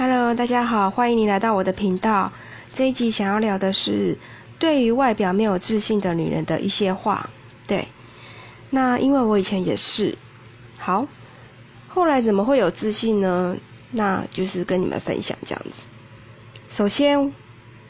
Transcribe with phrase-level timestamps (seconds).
[0.00, 2.32] Hello，大家好，欢迎你来到我的频道。
[2.72, 4.16] 这一集想要聊的是
[4.58, 7.28] 对于外表没有自信的女人的一些话。
[7.66, 7.86] 对，
[8.70, 10.16] 那因为我以前也是，
[10.78, 11.06] 好，
[11.86, 13.54] 后来怎么会有自信呢？
[13.90, 15.82] 那就是跟你们分享这样子。
[16.70, 17.30] 首先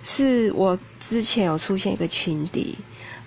[0.03, 2.77] 是我之前有出现一个情敌，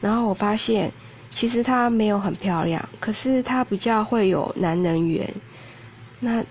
[0.01, 0.91] 然后我发现
[1.31, 5.33] 其实她没有很漂亮，可是她比较会有男人缘。
[6.19, 6.43] 那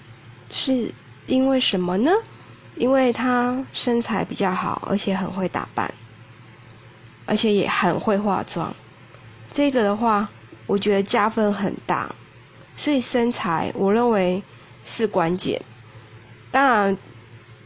[0.51, 0.91] 是。
[1.27, 2.11] 因为什么呢？
[2.75, 5.93] 因为她身材比较好，而且很会打扮，
[7.26, 8.75] 而且也很会化妆。
[9.50, 10.29] 这个的话，
[10.66, 12.13] 我觉得加分很大。
[12.75, 14.43] 所以身材，我认为
[14.85, 15.61] 是关键。
[16.50, 16.96] 当然，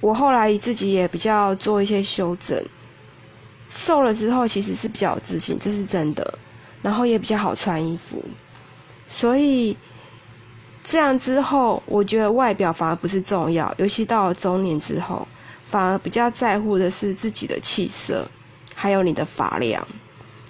[0.01, 2.63] 我后来自己也比较做一些修正。
[3.69, 6.39] 瘦了之后，其实是比较自信，这是真的。
[6.83, 8.23] 然后也比较好穿衣服，
[9.07, 9.77] 所以。
[10.89, 15.27] 这样之后，我觉得外表反而不是重要，尤其到了中年之后，
[15.65, 18.25] 反而比较在乎的是自己的气色，
[18.73, 19.85] 还有你的发量，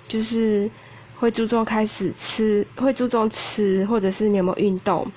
[0.06, 0.70] 就是
[1.18, 5.10] 会注重开始吃，会注重吃，或者是你有没有运动，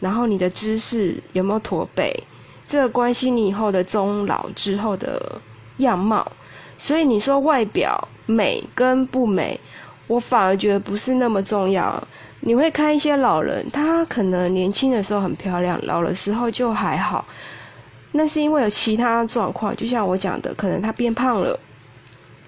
[0.00, 2.10] 然后你的姿势有没有驼背，
[2.66, 5.38] 这个关系你以后的终老之后的
[5.76, 6.26] 样貌。
[6.78, 9.60] 所以你说外表美跟不美，
[10.06, 12.02] 我反而觉得不是那么重要。
[12.44, 17.24] 你会看一些老人，他可能年轻的时候很漂亮，老的时候就还好。
[18.10, 21.56] 那是因为有其他状况，就像我讲的，可能他变胖了，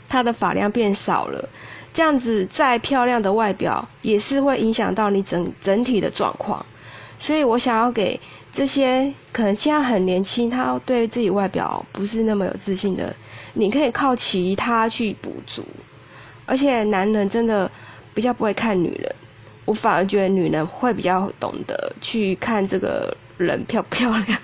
[0.09, 1.49] 他的发量变少了，
[1.93, 6.67] 这样子再漂亮的外表也是会影响到你整整体的状况。
[7.17, 8.19] 所以我想要给
[8.53, 13.15] 这些可能现在很年轻，他对自己外表不是那么有自信的，
[13.53, 15.65] 你可以靠其他去补足。
[16.47, 17.71] 而且男人真的
[18.13, 19.15] 比较不会看女人。
[19.65, 24.39] 我反而觉得女人会比较懂得去看这个人漂不漂亮。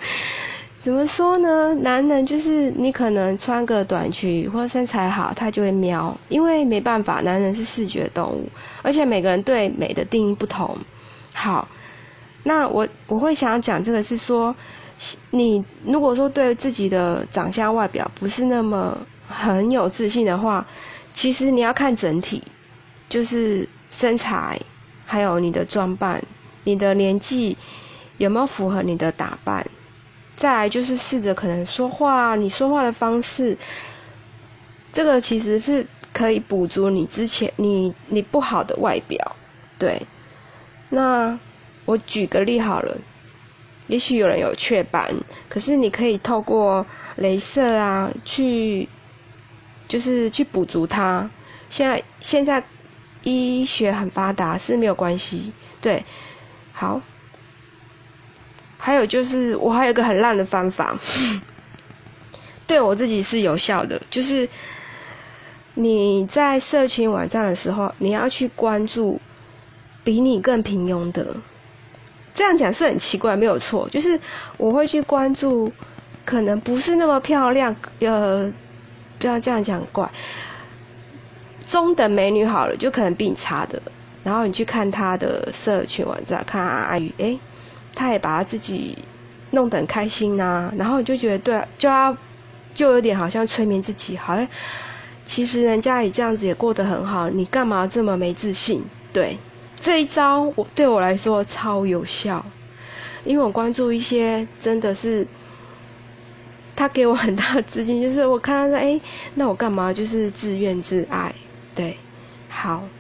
[0.83, 1.75] 怎么说呢？
[1.83, 8.49] 男人就是你可能穿个短裙或身材好，他就会瞄，因为没办法，男人是视觉动物，
[8.81, 10.75] 而且每个人对美的定义不同。
[11.35, 11.69] 好，
[12.45, 14.57] 那我我会想讲这个是说，
[15.33, 18.97] 你如果说对自己的长相外表不是那么
[19.29, 20.67] 很有自信的话，
[21.13, 22.43] 其实你要看整体，
[23.07, 24.59] 就是身材。
[25.11, 26.23] 还有你的装扮，
[26.63, 27.57] 你的年纪
[28.19, 29.67] 有没有符合你的打扮？
[30.37, 33.59] 再来就是试着可能说话，你说话的方式，
[34.93, 39.37] 这个其实是可以补足你之前你你不好的外表。
[39.81, 40.01] 对，
[40.91, 41.37] 那
[41.85, 42.97] 我举个例好了，
[43.89, 45.13] 也许有人有雀斑，
[45.49, 46.87] 可是你可以透过
[47.19, 48.89] 镭射啊，去
[49.89, 51.29] 就是去补足它。
[51.69, 52.63] 现在现在。
[53.23, 56.05] 医学很发达是没有关系，对，
[56.73, 57.01] 好。
[58.83, 60.99] 还有就是，我还有一个很烂的方法，
[62.67, 64.49] 对我自己是有效的，就是
[65.75, 69.21] 你在社群网站的时候，你要去关注
[70.03, 71.37] 比你更平庸的。
[72.33, 74.19] 这样讲是很奇怪，没有错，就是
[74.57, 75.71] 我会去关注
[76.25, 78.51] 可能不是那么漂亮，呃，
[79.19, 80.11] 不要这样讲怪。
[81.71, 83.81] 中等美女好了，就可能比你差的，
[84.25, 87.39] 然后你去看她的社群网站，看阿姨，哎，
[87.95, 88.99] 她也把她自己
[89.53, 92.17] 弄得很开心呐，然后你就觉得对，就要
[92.75, 94.45] 就有点好像催眠自己，好像
[95.25, 98.83] 其实人家也这样子也过得很好，你干嘛这么没自信？
[99.13, 99.39] 对，
[99.79, 102.45] 这一招我对我来说超有效，
[103.25, 105.25] 因为我关注一些真的是。
[106.77, 108.99] 他给我很大的资金，就是我看他说，哎，
[109.35, 109.93] 那我干嘛？
[109.93, 111.31] 就是自怨自艾。
[111.81, 112.05] 对，
[112.47, 112.91] 好，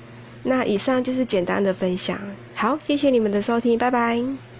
[0.40, 2.38] 那以上就是简单的分享。
[2.54, 4.40] 好，谢谢你们的收听，拜拜。